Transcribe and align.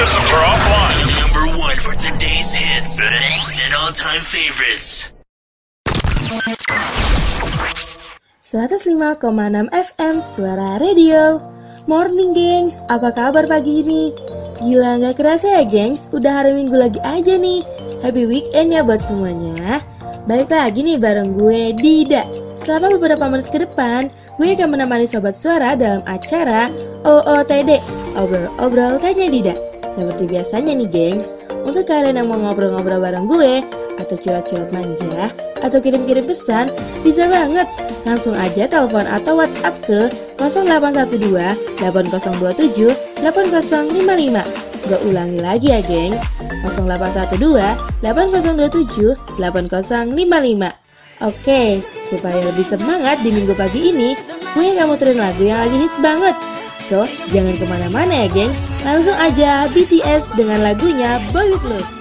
systems 0.00 0.32
are 0.32 0.44
offline. 0.48 0.96
Number 1.12 1.44
one 1.60 1.76
for 1.76 1.92
today's 1.92 2.56
hits 2.56 3.04
and 3.04 3.72
all-time 3.76 4.24
favorites. 4.24 5.12
105,6 8.40 9.20
FM 9.68 10.16
Suara 10.24 10.80
Radio. 10.80 11.44
Morning 11.84 12.32
gengs, 12.32 12.80
apa 12.88 13.12
kabar 13.12 13.44
pagi 13.44 13.84
ini? 13.84 14.16
Gila 14.64 15.04
nggak 15.04 15.20
kerasa 15.20 15.60
ya 15.60 15.64
gengs, 15.68 16.08
udah 16.16 16.32
hari 16.32 16.56
minggu 16.56 16.80
lagi 16.80 17.00
aja 17.04 17.36
nih. 17.36 17.60
Happy 18.00 18.24
weekend 18.24 18.72
ya 18.72 18.80
buat 18.80 19.04
semuanya. 19.04 19.84
Balik 20.24 20.48
lagi 20.48 20.80
nih 20.80 20.96
bareng 20.96 21.36
gue 21.36 21.76
Dida. 21.76 22.24
Selama 22.56 22.88
beberapa 22.96 23.28
menit 23.28 23.52
ke 23.52 23.68
depan, 23.68 24.08
gue 24.40 24.48
akan 24.48 24.68
menemani 24.72 25.04
Sobat 25.04 25.36
Suara 25.36 25.76
dalam 25.76 26.00
acara 26.08 26.72
OOTD 27.04 27.80
Obrol-obrol 28.16 28.96
tanya 29.00 29.28
Dida 29.28 29.69
Seperti 30.00 30.24
biasanya 30.32 30.72
nih 30.72 30.88
gengs, 30.88 31.36
untuk 31.68 31.84
kalian 31.84 32.16
yang 32.24 32.32
mau 32.32 32.40
ngobrol-ngobrol 32.40 33.04
bareng 33.04 33.28
gue 33.28 33.60
Atau 34.00 34.16
curhat-curhat 34.16 34.72
manja 34.72 35.28
Atau 35.60 35.84
kirim-kirim 35.84 36.24
pesan, 36.24 36.72
bisa 37.04 37.28
banget 37.28 37.68
Langsung 38.08 38.32
aja 38.32 38.64
telepon 38.64 39.04
atau 39.04 39.36
WhatsApp 39.36 39.76
ke 39.84 40.08
0812 40.40 41.84
8027 41.84 43.20
8055. 43.20 44.88
Gue 44.88 44.98
ulangi 45.12 45.40
lagi 45.44 45.68
ya, 45.68 45.84
gengs. 45.84 46.24
0812 46.64 47.60
8027 48.00 49.20
8055. 49.36 50.72
Oke, 51.20 51.84
supaya 52.08 52.40
lebih 52.40 52.64
semangat 52.64 53.20
di 53.20 53.28
minggu 53.28 53.52
pagi 53.52 53.92
ini, 53.92 54.16
gue 54.56 54.64
yang 54.64 54.88
muterin 54.88 55.20
lagu 55.20 55.44
yang 55.44 55.60
lagi 55.60 55.76
hits 55.84 56.00
banget. 56.00 56.32
Jangan 57.30 57.54
ke 57.54 57.64
mana-mana 57.70 58.26
ya, 58.26 58.28
gengs. 58.34 58.58
Langsung 58.82 59.14
aja 59.14 59.70
BTS 59.70 60.34
dengan 60.34 60.66
lagunya 60.66 61.22
Boy 61.30 61.54
With 61.54 61.66
Love. 61.70 61.99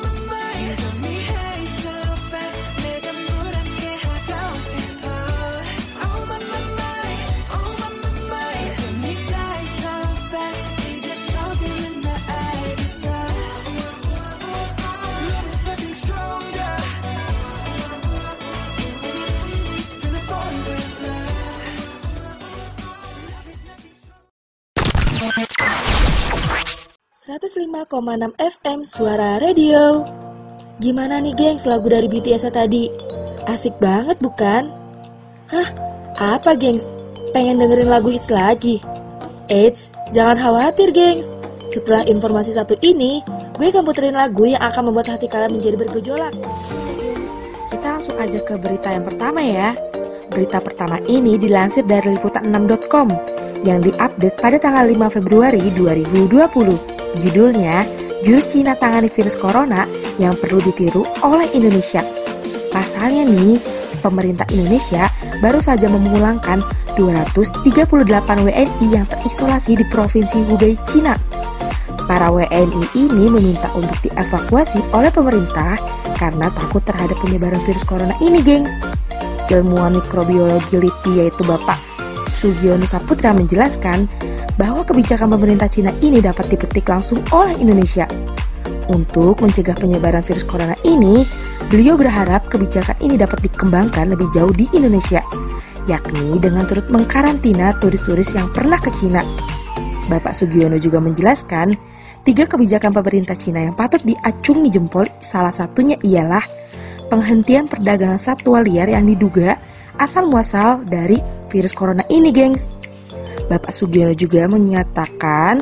...105,6 27.39 28.35
FM 28.35 28.83
Suara 28.83 29.39
Radio 29.39 30.03
Gimana 30.83 31.23
nih 31.23 31.31
gengs 31.39 31.63
lagu 31.63 31.87
dari 31.87 32.11
BTS 32.11 32.51
tadi? 32.51 32.91
Asik 33.47 33.79
banget 33.79 34.19
bukan? 34.19 34.67
Hah? 35.47 35.67
Apa 36.19 36.59
gengs? 36.59 36.91
Pengen 37.31 37.63
dengerin 37.63 37.87
lagu 37.87 38.11
hits 38.11 38.27
lagi? 38.27 38.83
Eits, 39.47 39.87
jangan 40.11 40.35
khawatir 40.35 40.91
gengs 40.91 41.31
Setelah 41.71 42.03
informasi 42.11 42.51
satu 42.59 42.75
ini 42.83 43.23
Gue 43.55 43.71
akan 43.71 43.87
puterin 43.87 44.19
lagu 44.19 44.43
yang 44.43 44.59
akan 44.59 44.91
membuat 44.91 45.15
hati 45.15 45.31
kalian 45.31 45.55
menjadi 45.55 45.79
bergejolak 45.79 46.35
Kita 47.71 47.87
langsung 47.87 48.19
aja 48.19 48.43
ke 48.43 48.59
berita 48.59 48.91
yang 48.91 49.07
pertama 49.07 49.39
ya 49.39 49.71
Berita 50.27 50.59
pertama 50.59 50.99
ini 51.07 51.39
dilansir 51.39 51.87
dari 51.87 52.19
liputan6.com 52.19 53.07
yang 53.63 53.79
diupdate 53.79 54.35
pada 54.39 54.59
tanggal 54.59 54.87
5 54.87 55.19
Februari 55.19 55.59
2020. 55.75 56.98
Judulnya, 57.17 57.87
Jurus 58.21 58.51
Cina 58.51 58.77
tangani 58.77 59.09
virus 59.09 59.33
corona 59.33 59.89
yang 60.21 60.37
perlu 60.37 60.61
ditiru 60.61 61.07
oleh 61.25 61.49
Indonesia. 61.57 62.05
Pasalnya 62.69 63.25
nih, 63.25 63.57
pemerintah 64.05 64.45
Indonesia 64.53 65.09
baru 65.41 65.57
saja 65.57 65.89
memulangkan 65.89 66.61
238 66.99 68.45
WNI 68.45 68.87
yang 68.91 69.07
terisolasi 69.07 69.79
di 69.79 69.85
Provinsi 69.89 70.45
Hubei, 70.45 70.77
Cina. 70.85 71.15
Para 72.05 72.29
WNI 72.33 72.83
ini 72.97 73.25
meminta 73.29 73.69
untuk 73.77 73.95
dievakuasi 74.05 74.81
oleh 74.93 75.13
pemerintah 75.13 75.77
karena 76.17 76.49
takut 76.51 76.81
terhadap 76.83 77.15
penyebaran 77.21 77.61
virus 77.63 77.85
corona 77.85 78.13
ini, 78.19 78.41
gengs. 78.43 78.73
Ilmuwan 79.49 79.97
mikrobiologi 79.97 80.77
LIPI 80.77 81.25
yaitu 81.25 81.41
Bapak 81.41 81.81
Sugiono 82.39 82.85
Saputra 82.85 83.33
menjelaskan 83.33 84.05
bahwa 84.59 84.83
kebijakan 84.83 85.31
pemerintah 85.39 85.71
Cina 85.71 85.95
ini 86.03 86.19
dapat 86.19 86.51
dipetik 86.51 86.91
langsung 86.91 87.23
oleh 87.31 87.55
Indonesia. 87.55 88.03
Untuk 88.91 89.39
mencegah 89.39 89.79
penyebaran 89.79 90.19
virus 90.19 90.43
corona 90.43 90.75
ini, 90.83 91.23
beliau 91.71 91.95
berharap 91.95 92.51
kebijakan 92.51 92.99
ini 92.99 93.15
dapat 93.15 93.39
dikembangkan 93.47 94.11
lebih 94.11 94.27
jauh 94.35 94.51
di 94.51 94.67
Indonesia, 94.75 95.23
yakni 95.87 96.35
dengan 96.43 96.67
turut 96.67 96.91
mengkarantina 96.91 97.79
turis-turis 97.79 98.35
yang 98.35 98.51
pernah 98.51 98.75
ke 98.75 98.91
Cina. 98.91 99.23
Bapak 100.11 100.35
Sugiono 100.35 100.75
juga 100.75 100.99
menjelaskan, 100.99 101.71
tiga 102.27 102.43
kebijakan 102.49 102.91
pemerintah 102.91 103.37
Cina 103.39 103.63
yang 103.63 103.77
patut 103.77 104.03
diacungi 104.03 104.67
jempol 104.73 105.07
salah 105.23 105.53
satunya 105.53 105.95
ialah 106.03 106.43
penghentian 107.07 107.69
perdagangan 107.69 108.19
satwa 108.19 108.59
liar 108.59 108.89
yang 108.89 109.05
diduga 109.05 109.55
asal 110.01 110.27
muasal 110.27 110.81
dari 110.81 111.21
virus 111.53 111.77
corona 111.77 112.01
ini, 112.09 112.33
gengs. 112.33 112.65
Bapak 113.49 113.73
Sugiono 113.73 114.13
juga 114.13 114.45
menyatakan 114.45 115.59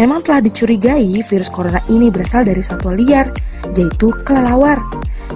memang 0.00 0.24
telah 0.24 0.40
dicurigai 0.40 1.20
virus 1.20 1.52
corona 1.52 1.84
ini 1.92 2.08
berasal 2.08 2.48
dari 2.48 2.64
satwa 2.64 2.96
liar, 2.96 3.28
yaitu 3.76 4.10
kelelawar. 4.24 4.80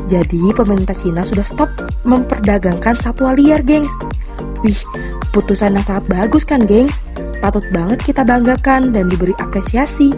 Jadi 0.09 0.51
pemerintah 0.57 0.97
Cina 0.97 1.23
sudah 1.23 1.45
stop 1.45 1.69
memperdagangkan 2.09 2.97
satwa 2.97 3.37
liar, 3.37 3.61
gengs. 3.61 3.93
Wih, 4.65 4.81
keputusan 5.29 5.77
yang 5.77 5.85
sangat 5.85 6.05
bagus 6.09 6.43
kan, 6.49 6.65
gengs? 6.65 7.05
Patut 7.41 7.65
banget 7.73 8.01
kita 8.01 8.25
banggakan 8.25 8.93
dan 8.93 9.09
diberi 9.09 9.37
apresiasi. 9.41 10.17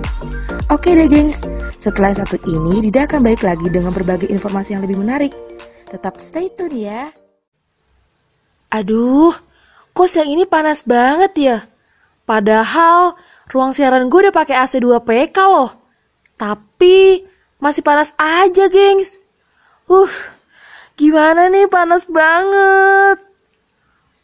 Oke 0.70 0.94
deh, 0.94 1.10
gengs. 1.10 1.42
Setelah 1.82 2.14
satu 2.14 2.38
ini, 2.46 2.78
Dida 2.78 3.10
akan 3.10 3.26
balik 3.26 3.42
lagi 3.42 3.66
dengan 3.66 3.90
berbagai 3.90 4.30
informasi 4.30 4.78
yang 4.78 4.82
lebih 4.86 5.02
menarik. 5.02 5.34
Tetap 5.90 6.18
stay 6.22 6.46
tune 6.54 6.78
ya. 6.78 7.10
Aduh, 8.72 9.36
kok 9.92 10.08
siang 10.08 10.32
ini 10.32 10.48
panas 10.48 10.80
banget 10.86 11.32
ya? 11.36 11.56
Padahal 12.32 13.12
ruang 13.52 13.76
siaran 13.76 14.08
gue 14.08 14.24
udah 14.24 14.32
pakai 14.32 14.56
AC 14.56 14.80
2 14.80 15.04
PK 15.04 15.36
loh. 15.52 15.76
Tapi 16.40 17.28
masih 17.60 17.84
panas 17.84 18.08
aja, 18.16 18.72
gengs. 18.72 19.20
Uh, 19.84 20.08
gimana 20.96 21.52
nih 21.52 21.68
panas 21.68 22.08
banget. 22.08 23.20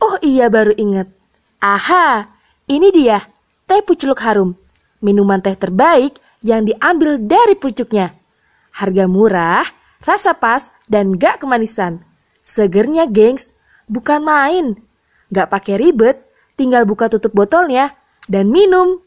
Oh 0.00 0.16
iya 0.24 0.48
baru 0.48 0.72
inget. 0.80 1.12
Aha, 1.60 2.32
ini 2.64 2.88
dia, 2.96 3.28
teh 3.68 3.84
pucuk 3.84 4.16
harum. 4.24 4.56
Minuman 5.04 5.44
teh 5.44 5.52
terbaik 5.52 6.16
yang 6.40 6.64
diambil 6.64 7.20
dari 7.20 7.60
pucuknya. 7.60 8.16
Harga 8.72 9.04
murah, 9.04 9.68
rasa 10.00 10.32
pas, 10.32 10.64
dan 10.88 11.12
gak 11.12 11.44
kemanisan. 11.44 12.00
Segernya, 12.40 13.04
gengs, 13.04 13.52
Bukan 13.84 14.20
main. 14.24 14.76
Gak 15.28 15.52
pakai 15.52 15.76
ribet, 15.76 16.27
tinggal 16.58 16.82
buka 16.82 17.06
tutup 17.06 17.30
botolnya 17.30 17.94
dan 18.26 18.50
minum. 18.50 18.98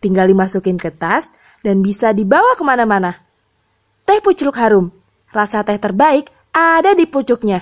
Tinggal 0.00 0.32
dimasukin 0.32 0.80
ke 0.80 0.88
tas 0.88 1.28
dan 1.60 1.84
bisa 1.84 2.16
dibawa 2.16 2.56
ke 2.56 2.64
mana-mana. 2.64 3.20
Teh 4.08 4.24
pucuk 4.24 4.56
harum, 4.56 4.88
rasa 5.28 5.60
teh 5.60 5.76
terbaik 5.76 6.32
ada 6.56 6.96
di 6.96 7.04
pucuknya. 7.04 7.60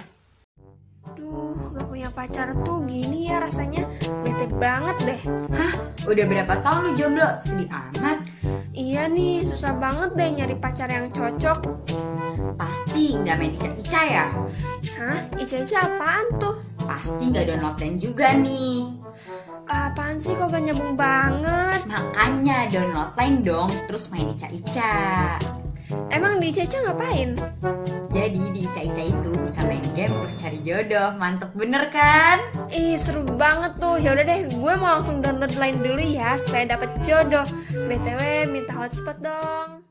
Duh, 1.19 1.75
gak 1.75 1.87
punya 1.91 2.09
pacar 2.15 2.55
tuh 2.63 2.79
gini 2.87 3.27
ya 3.27 3.43
rasanya 3.43 3.91
bete 4.23 4.47
banget 4.55 4.97
deh. 5.03 5.21
Hah? 5.57 5.73
Udah 6.05 6.25
berapa 6.31 6.55
tahun 6.61 6.81
lu 6.85 6.93
jomblo? 6.95 7.29
Sedih 7.41 7.67
amat. 7.73 8.23
Iya 8.75 9.09
nih, 9.09 9.47
susah 9.51 9.73
banget 9.79 10.11
deh 10.15 10.31
nyari 10.37 10.55
pacar 10.59 10.91
yang 10.91 11.09
cocok. 11.11 11.59
Pasti 12.61 13.19
nggak 13.19 13.37
main 13.41 13.55
ica-ica 13.57 14.03
ya? 14.05 14.27
Hah? 15.01 15.19
Ica-ica 15.41 15.79
apaan 15.81 16.27
tuh? 16.37 16.55
Pasti 16.85 17.25
nggak 17.31 17.57
download 17.57 17.79
juga 17.97 18.37
nih. 18.37 18.94
Apaan 19.65 20.21
sih 20.21 20.37
kok 20.37 20.53
gak 20.53 20.63
nyambung 20.65 20.95
banget? 20.95 21.81
Makanya 21.89 22.69
download 22.69 23.11
lain 23.17 23.35
dong, 23.41 23.71
terus 23.89 24.13
main 24.13 24.29
ica-ica. 24.37 25.37
Emang 26.11 26.41
di 26.41 26.51
Ica-Ica 26.51 26.79
ngapain? 26.81 27.37
Jadi 28.09 28.43
di 28.51 28.61
ica-ica 28.67 29.03
itu 29.05 29.31
bisa 29.37 29.61
main 29.69 29.85
game 29.93 30.15
terus 30.15 30.35
cari 30.41 30.59
jodoh. 30.65 31.11
Mantep 31.19 31.51
bener 31.55 31.91
kan? 31.93 32.41
Ih 32.73 32.97
seru 32.97 33.23
banget 33.37 33.77
tuh. 33.79 34.01
Ya 34.01 34.17
udah 34.17 34.25
deh, 34.25 34.41
gue 34.49 34.73
mau 34.81 34.99
langsung 34.99 35.21
download 35.21 35.55
lain 35.61 35.77
dulu 35.85 36.03
ya 36.03 36.41
supaya 36.41 36.75
dapet 36.75 36.91
jodoh. 37.05 37.47
BTW 37.71 38.49
minta 38.49 38.73
hotspot 38.75 39.19
dong. 39.21 39.85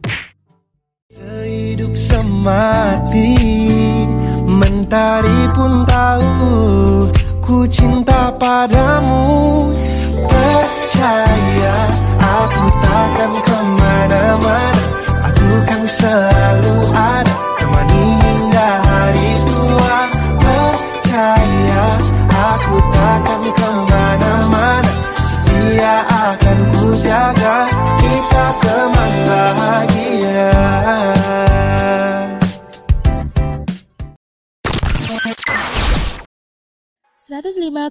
Sehidup 1.14 1.94
semati 1.94 3.53
padamu 8.44 9.24
Percaya 10.28 11.78
aku 12.20 12.66
takkan 12.84 13.34
ke 13.40 13.58
mana-mana. 13.80 14.84
Aku 15.32 15.50
kan 15.64 15.84
selalu 15.88 16.76
ada 16.92 17.33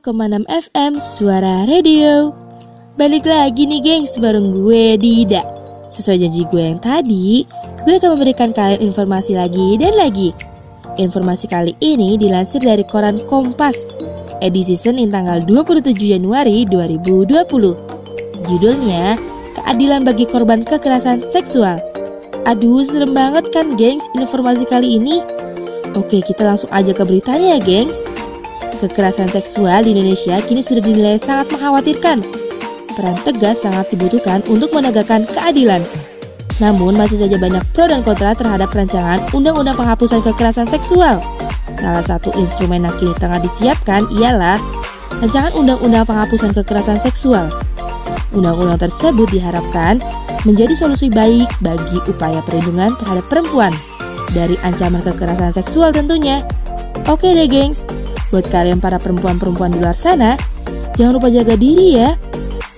105,6 0.02 0.50
FM 0.50 0.92
Suara 0.98 1.62
Radio. 1.62 2.34
Balik 2.98 3.22
lagi 3.22 3.70
nih 3.70 3.78
gengs 3.78 4.18
bareng 4.18 4.50
gue 4.50 4.98
Dida. 4.98 5.46
Sesuai 5.94 6.26
janji 6.26 6.42
gue 6.50 6.58
yang 6.58 6.82
tadi 6.82 7.46
Gue 7.86 8.02
akan 8.02 8.18
memberikan 8.18 8.50
kalian 8.50 8.82
informasi 8.82 9.38
lagi 9.38 9.78
dan 9.78 9.94
lagi. 9.94 10.34
Informasi 10.98 11.46
kali 11.46 11.78
ini 11.78 12.18
dilansir 12.18 12.58
dari 12.66 12.82
koran 12.82 13.22
Kompas 13.30 13.94
Edisi 14.42 14.74
Senin 14.74 15.06
tanggal 15.06 15.38
27 15.38 15.94
Januari 15.94 16.66
2020 16.66 18.42
Judulnya 18.50 19.14
Keadilan 19.54 20.02
bagi 20.02 20.26
korban 20.26 20.66
kekerasan 20.66 21.22
seksual. 21.22 21.78
Aduh 22.50 22.82
serem 22.82 23.14
banget 23.14 23.54
kan 23.54 23.78
gengs 23.78 24.02
informasi 24.18 24.66
kali 24.66 24.98
ini? 24.98 25.22
Oke 25.94 26.26
kita 26.26 26.42
langsung 26.42 26.74
aja 26.74 26.90
ke 26.90 27.06
beritanya 27.06 27.54
ya 27.54 27.58
gengs 27.62 28.02
Kekerasan 28.82 29.30
seksual 29.30 29.86
di 29.86 29.94
Indonesia 29.94 30.42
kini 30.42 30.58
sudah 30.58 30.82
dinilai 30.82 31.14
sangat 31.14 31.54
mengkhawatirkan. 31.54 32.18
Peran 32.98 33.14
tegas 33.22 33.62
sangat 33.62 33.86
dibutuhkan 33.94 34.42
untuk 34.50 34.74
menegakkan 34.74 35.22
keadilan. 35.22 35.86
Namun 36.58 36.98
masih 36.98 37.22
saja 37.22 37.38
banyak 37.38 37.62
pro 37.70 37.86
dan 37.86 38.02
kontra 38.02 38.34
terhadap 38.34 38.74
rancangan 38.74 39.22
Undang-Undang 39.30 39.78
Penghapusan 39.78 40.18
Kekerasan 40.26 40.66
Seksual. 40.66 41.22
Salah 41.78 42.02
satu 42.02 42.34
instrumen 42.34 42.82
yang 42.82 42.94
kini 42.98 43.14
tengah 43.22 43.38
disiapkan 43.38 44.02
ialah 44.18 44.58
Rancangan 45.22 45.54
Undang-Undang 45.54 46.02
Penghapusan 46.02 46.50
Kekerasan 46.50 46.98
Seksual. 46.98 47.54
Undang-undang 48.34 48.82
tersebut 48.82 49.30
diharapkan 49.30 50.02
menjadi 50.42 50.74
solusi 50.74 51.06
baik 51.06 51.46
bagi 51.62 52.02
upaya 52.10 52.42
perlindungan 52.42 52.98
terhadap 52.98 53.24
perempuan 53.30 53.70
dari 54.34 54.58
ancaman 54.66 55.04
kekerasan 55.06 55.54
seksual 55.54 55.94
tentunya. 55.94 56.42
Oke 57.06 57.30
deh 57.30 57.46
gengs, 57.46 57.84
Buat 58.32 58.48
kalian 58.48 58.80
para 58.80 58.96
perempuan-perempuan 58.96 59.76
di 59.76 59.78
luar 59.84 59.92
sana, 59.92 60.40
jangan 60.96 61.20
lupa 61.20 61.28
jaga 61.28 61.52
diri 61.52 62.00
ya. 62.00 62.16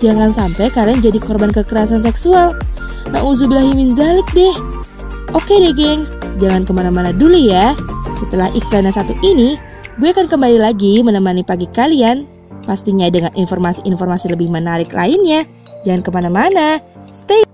Jangan 0.03 0.35
sampai 0.35 0.67
kalian 0.67 0.99
jadi 0.99 1.23
korban 1.23 1.55
kekerasan 1.55 2.03
seksual. 2.03 2.59
Nauzubillahimin 3.15 3.95
zalik 3.95 4.27
deh. 4.35 4.51
Oke 5.31 5.63
deh 5.63 5.71
gengs, 5.71 6.19
jangan 6.43 6.67
ke 6.67 6.75
mana-mana 6.75 7.15
dulu 7.15 7.39
ya. 7.39 7.79
Setelah 8.19 8.51
iklan 8.51 8.91
yang 8.91 8.99
satu 8.99 9.15
ini, 9.23 9.55
gue 10.03 10.11
akan 10.11 10.27
kembali 10.27 10.59
lagi 10.59 11.07
menemani 11.07 11.47
pagi 11.47 11.71
kalian. 11.71 12.27
Pastinya 12.67 13.07
dengan 13.07 13.31
informasi-informasi 13.39 14.35
lebih 14.35 14.51
menarik 14.51 14.91
lainnya. 14.91 15.47
Jangan 15.87 16.03
ke 16.03 16.11
mana-mana, 16.11 16.83
stay. 17.15 17.47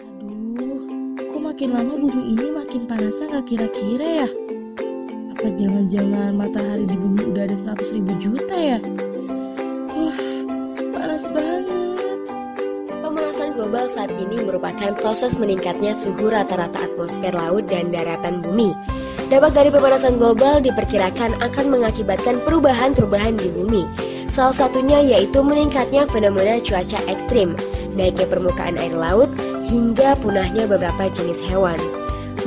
Aduh, 0.00 1.44
makin 1.44 1.76
lama 1.76 1.92
bumi 1.92 2.32
ini 2.32 2.46
makin 2.56 2.88
panasnya 2.88 3.28
nggak 3.36 3.44
kira-kira 3.52 4.24
ya? 4.24 4.28
Apa 5.44 5.60
jangan-jangan 5.60 6.40
matahari 6.40 6.88
di 6.88 6.96
bumi 6.96 7.20
udah 7.28 7.44
ada 7.44 7.76
100 7.76 7.92
ribu 7.92 8.16
juta 8.16 8.56
ya? 8.56 8.80
Uff, 9.92 10.16
panas 10.88 11.28
banget. 11.28 12.18
Pemanasan 13.04 13.52
global 13.52 13.84
saat 13.84 14.08
ini 14.16 14.40
merupakan 14.40 14.96
proses 14.96 15.36
meningkatnya 15.36 15.92
suhu 15.92 16.32
rata-rata 16.32 16.88
atmosfer 16.88 17.28
laut 17.36 17.68
dan 17.68 17.92
daratan 17.92 18.40
bumi. 18.40 18.72
Dampak 19.28 19.52
dari 19.52 19.68
pemanasan 19.68 20.16
global 20.16 20.64
diperkirakan 20.64 21.36
akan 21.36 21.66
mengakibatkan 21.68 22.40
perubahan-perubahan 22.48 23.36
di 23.36 23.52
bumi. 23.52 23.84
Salah 24.32 24.56
satunya 24.56 25.04
yaitu 25.04 25.44
meningkatnya 25.44 26.08
fenomena 26.08 26.56
cuaca 26.56 27.04
ekstrim, 27.04 27.52
naiknya 27.92 28.24
permukaan 28.32 28.80
air 28.80 28.96
laut, 28.96 29.28
hingga 29.68 30.16
punahnya 30.24 30.64
beberapa 30.64 31.04
jenis 31.12 31.44
hewan. 31.44 31.76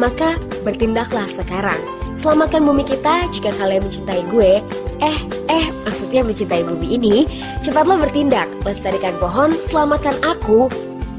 Maka 0.01 0.33
bertindaklah 0.65 1.29
sekarang. 1.29 1.96
Selamatkan 2.17 2.65
bumi 2.65 2.81
kita 2.81 3.29
jika 3.29 3.53
kalian 3.61 3.85
mencintai 3.85 4.25
gue. 4.33 4.57
Eh, 4.97 5.17
eh, 5.53 5.65
maksudnya 5.85 6.25
mencintai 6.25 6.65
bumi 6.65 6.97
ini. 6.97 7.15
Cepatlah 7.61 8.01
bertindak, 8.01 8.49
lestarikan 8.65 9.13
pohon, 9.21 9.53
selamatkan 9.61 10.17
aku. 10.25 10.65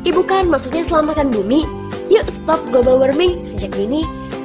Ibu 0.03 0.27
kan 0.27 0.51
maksudnya 0.51 0.83
selamatkan 0.83 1.31
bumi. 1.31 1.63
Yuk 2.11 2.27
stop 2.27 2.59
global 2.75 2.99
warming 2.99 3.39
sejak 3.47 3.71
ini. 3.79 4.03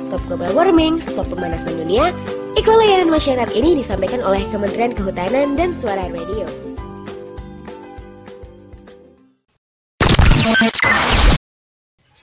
Stop 0.09 0.21
global 0.29 0.53
warming, 0.53 1.01
stop 1.01 1.25
pemanasan 1.25 1.73
dunia. 1.73 2.13
Iklan 2.53 2.77
layanan 2.77 3.09
masyarakat 3.09 3.49
ini 3.57 3.81
disampaikan 3.81 4.21
oleh 4.21 4.45
Kementerian 4.53 4.93
Kehutanan 4.93 5.57
dan 5.57 5.73
Suara 5.73 6.05
Radio. 6.13 6.45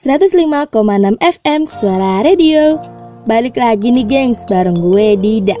...105,6 0.01 0.73
FM 1.21 1.61
Suara 1.69 2.25
Radio 2.25 3.00
Balik 3.21 3.53
lagi 3.61 3.93
nih 3.93 4.01
gengs, 4.01 4.41
bareng 4.49 4.73
gue 4.73 5.13
Dida. 5.13 5.53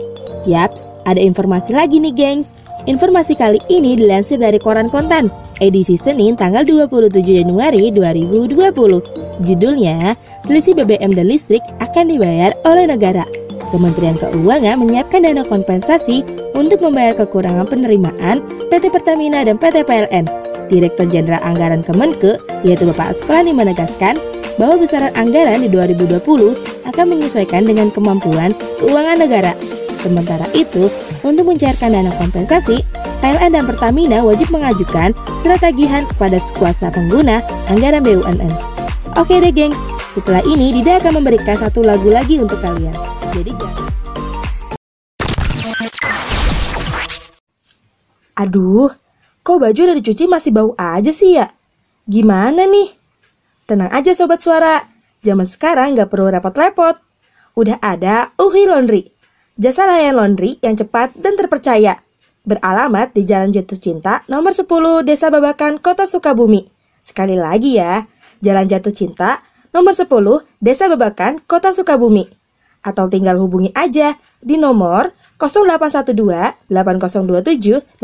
Yaps, 0.49 0.89
ada 1.05 1.21
informasi 1.21 1.77
lagi 1.77 2.01
nih 2.01 2.09
gengs. 2.09 2.49
Informasi 2.89 3.37
kali 3.37 3.61
ini 3.69 3.93
dilansir 3.93 4.41
dari 4.41 4.57
Koran 4.57 4.89
Kontan 4.89 5.29
Edisi 5.61 5.93
Senin 5.93 6.33
tanggal 6.33 6.65
27 6.65 7.13
Januari 7.21 7.93
2020 7.93 9.45
Judulnya, 9.45 10.17
Selisih 10.41 10.73
BBM 10.73 11.13
dan 11.13 11.29
listrik 11.29 11.61
akan 11.77 12.09
dibayar 12.09 12.57
oleh 12.65 12.89
negara. 12.89 13.21
Kementerian 13.69 14.17
Keuangan 14.17 14.81
menyiapkan 14.81 15.21
dana 15.21 15.45
kompensasi 15.45 16.25
untuk 16.57 16.81
membayar 16.81 17.13
kekurangan 17.13 17.69
penerimaan 17.69 18.41
PT 18.73 18.89
Pertamina 18.89 19.45
dan 19.45 19.61
PT 19.61 19.85
PLN 19.85 20.25
Direktur 20.73 21.05
Jenderal 21.05 21.45
Anggaran 21.45 21.85
Kemenke, 21.85 22.41
yaitu 22.65 22.89
Bapak 22.89 23.13
Askolani 23.13 23.53
menegaskan 23.53 24.17
bahwa 24.59 24.81
besaran 24.81 25.13
anggaran 25.13 25.63
di 25.63 25.69
2020 25.69 26.87
akan 26.87 27.05
menyesuaikan 27.07 27.63
dengan 27.67 27.91
kemampuan 27.91 28.51
keuangan 28.81 29.19
negara. 29.19 29.53
Sementara 30.01 30.47
itu, 30.57 30.89
untuk 31.21 31.51
mencairkan 31.53 31.93
dana 31.93 32.09
kompensasi, 32.17 32.81
PLN 33.21 33.53
dan 33.53 33.63
Pertamina 33.69 34.25
wajib 34.25 34.49
mengajukan 34.49 35.13
surat 35.45 35.61
tagihan 35.61 36.03
kepada 36.09 36.41
kuasa 36.57 36.89
pengguna 36.89 37.45
anggaran 37.69 38.01
BUMN. 38.01 38.51
Oke 39.19 39.37
deh 39.37 39.53
gengs, 39.53 39.77
setelah 40.17 40.41
ini 40.47 40.73
Dida 40.73 40.97
akan 40.97 41.21
memberikan 41.21 41.59
satu 41.59 41.85
lagu 41.85 42.09
lagi 42.09 42.41
untuk 42.41 42.57
kalian. 42.57 42.95
Jadi 43.35 43.51
jangan... 43.53 43.89
Aduh, 48.41 48.89
Kok 49.41 49.57
baju 49.57 49.79
udah 49.89 49.97
dicuci 49.97 50.29
masih 50.29 50.53
bau 50.53 50.77
aja 50.77 51.09
sih 51.09 51.33
ya? 51.33 51.49
Gimana 52.05 52.69
nih? 52.69 52.93
Tenang 53.71 53.87
aja 53.87 54.11
sobat 54.11 54.43
suara, 54.43 54.83
zaman 55.23 55.47
sekarang 55.47 55.95
gak 55.95 56.11
perlu 56.11 56.27
repot-repot. 56.27 56.99
Udah 57.55 57.79
ada 57.79 58.35
Uhi 58.35 58.67
Laundry, 58.67 59.15
jasa 59.55 59.87
layan 59.87 60.19
laundry 60.19 60.59
yang 60.59 60.75
cepat 60.75 61.15
dan 61.15 61.39
terpercaya. 61.39 62.03
Beralamat 62.43 63.15
di 63.15 63.23
Jalan 63.23 63.55
Jatuh 63.55 63.79
Cinta 63.79 64.27
nomor 64.27 64.51
10 64.51 64.67
Desa 65.07 65.31
Babakan, 65.31 65.79
Kota 65.79 66.03
Sukabumi. 66.03 66.67
Sekali 66.99 67.39
lagi 67.39 67.79
ya, 67.79 68.03
Jalan 68.43 68.67
Jatuh 68.67 68.91
Cinta 68.91 69.39
nomor 69.71 69.95
10 69.95 70.11
Desa 70.59 70.91
Babakan, 70.91 71.39
Kota 71.47 71.71
Sukabumi. 71.71 72.27
Atau 72.83 73.07
tinggal 73.07 73.39
hubungi 73.39 73.71
aja 73.71 74.19
di 74.43 74.59
nomor 74.59 75.15
0812 75.39 76.67
8027 76.67 78.03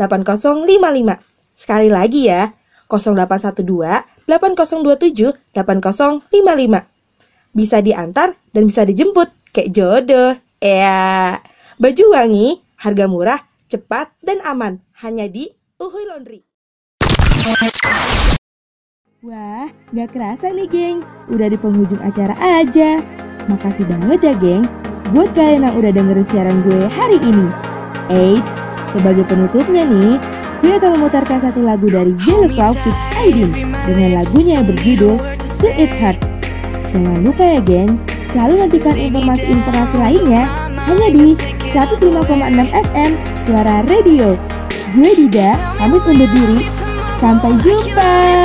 Sekali 1.52 1.92
lagi 1.92 2.24
ya, 2.24 2.56
0812 2.88 4.26
8027 4.26 5.54
8055. 5.54 7.54
Bisa 7.54 7.78
diantar 7.84 8.34
dan 8.50 8.62
bisa 8.64 8.82
dijemput 8.88 9.28
kayak 9.52 9.70
jodoh. 9.70 10.32
Ya, 10.58 11.38
baju 11.78 12.04
wangi, 12.10 12.58
harga 12.82 13.06
murah, 13.06 13.40
cepat 13.70 14.10
dan 14.24 14.42
aman 14.42 14.82
hanya 15.04 15.30
di 15.30 15.52
Uhuy 15.78 16.08
Laundry. 16.08 16.42
Wah, 19.22 19.70
gak 19.94 20.10
kerasa 20.14 20.50
nih 20.50 20.68
gengs, 20.70 21.10
udah 21.30 21.48
di 21.50 21.58
penghujung 21.58 22.02
acara 22.02 22.34
aja. 22.38 23.02
Makasih 23.46 23.86
banget 23.86 24.18
ya 24.22 24.34
gengs, 24.38 24.78
buat 25.10 25.34
kalian 25.34 25.66
yang 25.66 25.76
udah 25.78 25.90
dengerin 25.94 26.26
siaran 26.26 26.62
gue 26.62 26.86
hari 26.86 27.18
ini. 27.22 27.48
Eits, 28.10 28.54
sebagai 28.90 29.26
penutupnya 29.26 29.86
nih, 29.86 30.18
gue 30.58 30.72
akan 30.74 30.90
memutarkan 30.98 31.38
satu 31.38 31.62
lagu 31.62 31.86
dari 31.86 32.12
Yellow 32.26 32.50
Claw 32.50 32.74
Fits 32.74 33.04
Aidin 33.18 33.54
dengan 33.86 34.22
lagunya 34.22 34.60
yang 34.60 34.66
berjudul 34.66 35.16
Still 35.38 35.74
It's 35.78 35.98
Hard. 35.98 36.18
Jangan 36.88 37.20
lupa 37.22 37.44
ya 37.44 37.60
gengs, 37.62 38.02
selalu 38.32 38.66
nantikan 38.66 38.96
informasi-informasi 38.96 39.96
lainnya 40.00 40.42
hanya 40.88 41.08
di 41.12 41.26
105,6 41.70 42.24
FM 42.72 43.10
Suara 43.44 43.84
Radio. 43.86 44.34
Gue 44.96 45.10
Dida, 45.14 45.52
pamit 45.76 46.02
undur 46.08 46.30
diri. 46.32 46.64
Sampai 47.18 47.50
jumpa. 47.60 48.37